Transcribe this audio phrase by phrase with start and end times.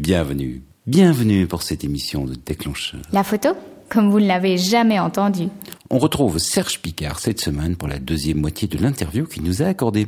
[0.00, 3.02] Bienvenue, bienvenue pour cette émission de Déclencheur.
[3.12, 3.50] La photo
[3.90, 5.48] Comme vous ne l'avez jamais entendu.
[5.90, 9.66] On retrouve Serge Picard cette semaine pour la deuxième moitié de l'interview qu'il nous a
[9.66, 10.06] accordée.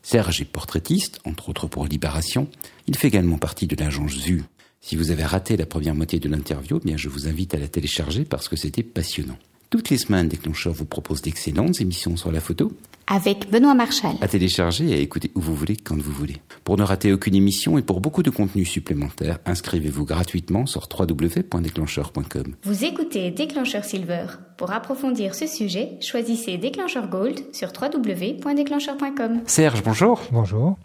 [0.00, 2.48] Serge est portraitiste, entre autres pour Libération.
[2.86, 4.42] Il fait également partie de l'agence Vue.
[4.80, 7.58] Si vous avez raté la première moitié de l'interview, eh bien je vous invite à
[7.58, 9.36] la télécharger parce que c'était passionnant.
[9.70, 12.72] Toutes les semaines, Déclencheur vous propose d'excellentes émissions sur la photo
[13.06, 14.16] Avec Benoît Marchal.
[14.20, 16.38] à télécharger et à écouter où vous voulez, quand vous voulez.
[16.64, 22.56] Pour ne rater aucune émission et pour beaucoup de contenus supplémentaires, inscrivez-vous gratuitement sur www.déclencheur.com.
[22.64, 24.26] Vous écoutez Déclencheur Silver.
[24.56, 29.42] Pour approfondir ce sujet, choisissez Déclencheur Gold sur www.déclencheur.com.
[29.46, 30.20] Serge, bonjour.
[30.32, 30.78] Bonjour.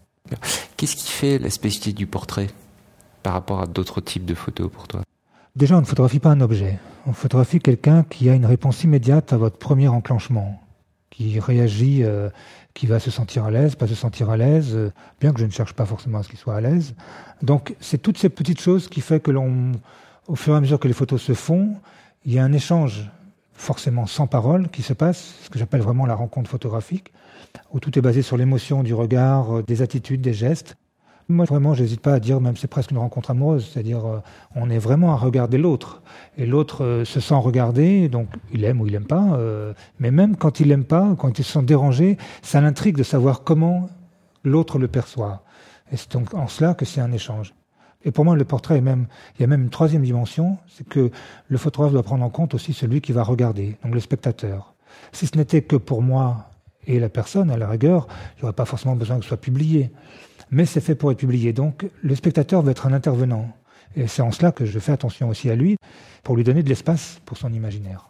[0.77, 2.49] Qu'est-ce qui fait la spécificité du portrait
[3.23, 5.01] par rapport à d'autres types de photos pour toi?
[5.55, 6.77] Déjà, on ne photographie pas un objet.
[7.07, 10.59] On photographie quelqu'un qui a une réponse immédiate à votre premier enclenchement,
[11.11, 12.29] qui réagit, euh,
[12.73, 14.91] qui va se sentir à l'aise, pas se sentir à l'aise, euh,
[15.21, 16.95] bien que je ne cherche pas forcément à ce qu'il soit à l'aise.
[17.43, 19.73] Donc, c'est toutes ces petites choses qui fait que l'on,
[20.27, 21.75] au fur et à mesure que les photos se font,
[22.25, 23.11] il y a un échange
[23.53, 27.13] forcément sans parole qui se passe, ce que j'appelle vraiment la rencontre photographique,
[27.71, 30.75] où tout est basé sur l'émotion du regard, euh, des attitudes, des gestes.
[31.27, 34.19] Moi, vraiment, j'hésite pas à dire, même c'est presque une rencontre amoureuse, c'est-à-dire euh,
[34.55, 36.03] on est vraiment à regarder l'autre,
[36.37, 40.11] et l'autre euh, se sent regardé, donc il aime ou il aime pas, euh, mais
[40.11, 43.89] même quand il aime pas, quand il se sent dérangé, ça l'intrigue de savoir comment
[44.43, 45.41] l'autre le perçoit.
[45.91, 47.55] Et c'est donc en cela que c'est un échange.
[48.03, 50.87] Et pour moi, le portrait est même, il y a même une troisième dimension, c'est
[50.87, 51.09] que
[51.47, 54.75] le photographe doit prendre en compte aussi celui qui va regarder, donc le spectateur.
[55.11, 56.51] Si ce n'était que pour moi
[56.85, 59.37] et la personne, à la rigueur, il n'y aurait pas forcément besoin que ce soit
[59.37, 59.89] publié.
[60.51, 61.53] Mais c'est fait pour être publié.
[61.53, 63.49] Donc, le spectateur va être un intervenant.
[63.95, 65.77] Et c'est en cela que je fais attention aussi à lui,
[66.23, 68.09] pour lui donner de l'espace pour son imaginaire.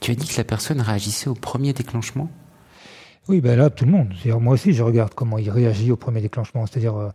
[0.00, 2.28] Tu as dit que la personne réagissait au premier déclenchement?
[3.28, 4.12] Oui, ben là, tout le monde.
[4.40, 6.66] Moi aussi, je regarde comment il réagit au premier déclenchement.
[6.66, 7.10] C'est-à-dire, euh,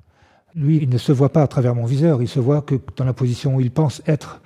[0.55, 3.03] lui, il ne se voit pas à travers mon viseur, il se voit que dans
[3.03, 4.42] la position où il pense être.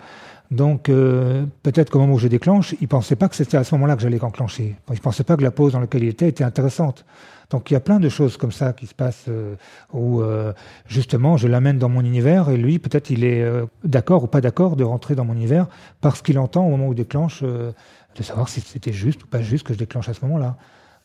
[0.51, 3.73] Donc, euh, peut-être qu'au moment où je déclenche, il pensait pas que c'était à ce
[3.75, 4.75] moment-là que j'allais enclencher.
[4.91, 7.05] Il pensait pas que la pose dans laquelle il était était intéressante.
[7.51, 9.55] Donc, il y a plein de choses comme ça qui se passent euh,
[9.93, 10.53] où, euh,
[10.87, 14.41] justement, je l'amène dans mon univers et lui, peut-être, il est euh, d'accord ou pas
[14.41, 15.67] d'accord de rentrer dans mon univers
[15.99, 17.71] parce qu'il entend au moment où il déclenche, euh,
[18.15, 20.57] de savoir si c'était juste ou pas juste que je déclenche à ce moment-là.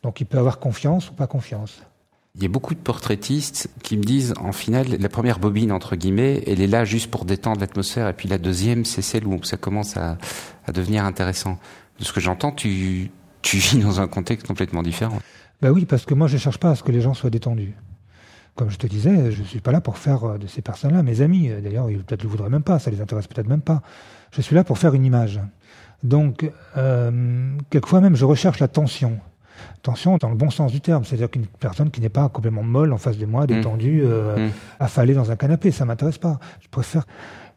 [0.02, 1.82] Donc, il peut avoir confiance ou pas confiance.
[2.36, 5.96] Il y a beaucoup de portraitistes qui me disent, en finale, la première bobine, entre
[5.96, 9.42] guillemets, elle est là juste pour détendre l'atmosphère, et puis la deuxième, c'est celle où
[9.42, 10.18] ça commence à,
[10.72, 11.58] devenir intéressant.
[11.98, 13.10] De ce que j'entends, tu,
[13.42, 15.18] vis dans un contexte complètement différent.
[15.62, 17.30] Ben oui, parce que moi, je ne cherche pas à ce que les gens soient
[17.30, 17.74] détendus.
[18.54, 21.02] Comme je te disais, je ne suis pas là pour faire euh, de ces personnes-là
[21.02, 21.48] mes amis.
[21.62, 23.80] D'ailleurs, ils peut-être le voudraient même pas, ça les intéresse peut-être même pas.
[24.32, 25.40] Je suis là pour faire une image.
[26.02, 29.18] Donc, euh, quelquefois même, je recherche la tension.
[29.82, 32.92] Tension dans le bon sens du terme, c'est-à-dire qu'une personne qui n'est pas complètement molle
[32.92, 34.50] en face de moi, détendue, euh, Mm.
[34.80, 36.38] affalée dans un canapé, ça m'intéresse pas.
[36.60, 37.06] Je préfère,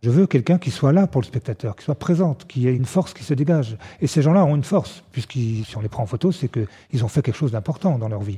[0.02, 2.86] je veux quelqu'un qui soit là pour le spectateur, qui soit présente, qui ait une
[2.86, 3.78] force qui se dégage.
[4.02, 7.04] Et ces gens-là ont une force, puisqu'ils, si on les prend en photo, c'est qu'ils
[7.04, 8.38] ont fait quelque chose d'important dans leur vie.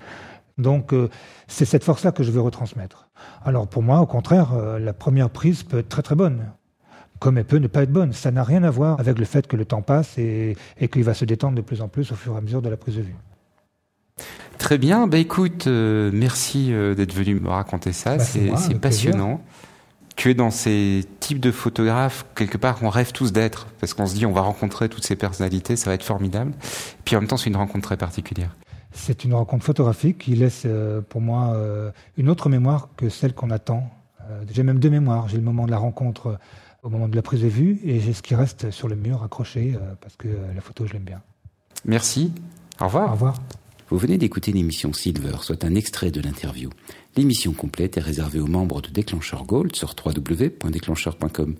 [0.57, 1.09] Donc, euh,
[1.47, 3.07] c'est cette force-là que je veux retransmettre.
[3.45, 6.45] Alors, pour moi, au contraire, euh, la première prise peut être très très bonne
[7.19, 8.13] comme elle peut ne pas être bonne.
[8.13, 11.03] Ça n'a rien à voir avec le fait que le temps passe et, et qu'il
[11.03, 12.95] va se détendre de plus en plus au fur et à mesure de la prise
[12.95, 13.15] de vue.
[14.71, 19.41] Très bien, bah écoute, euh, merci euh, d'être venu me raconter ça, Bah, c'est passionnant.
[20.15, 24.05] Tu es dans ces types de photographes, quelque part, on rêve tous d'être, parce qu'on
[24.05, 26.53] se dit on va rencontrer toutes ces personnalités, ça va être formidable.
[27.03, 28.55] Puis en même temps, c'est une rencontre très particulière.
[28.93, 33.33] C'est une rencontre photographique qui laisse euh, pour moi euh, une autre mémoire que celle
[33.33, 33.91] qu'on attend.
[34.21, 35.27] Euh, j'ai même deux mémoires.
[35.27, 36.39] J'ai le moment de la rencontre
[36.81, 39.21] au moment de la prise de vue et j'ai ce qui reste sur le mur
[39.21, 41.19] accroché parce que la photo, je l'aime bien.
[41.83, 42.31] Merci,
[42.79, 43.09] au revoir.
[43.09, 43.33] Au revoir.
[43.91, 46.69] Vous venez d'écouter l'émission Silver, soit un extrait de l'interview.
[47.17, 51.55] L'émission complète est réservée aux membres de Déclencheur Gold sur www.déclencheur.com.